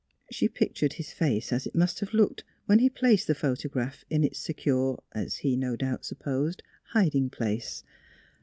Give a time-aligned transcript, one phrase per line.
[0.31, 4.23] She pictured his face as it must have looked when he placed the photograph in
[4.23, 7.83] its secure (as he no doubt supposed) hiding place.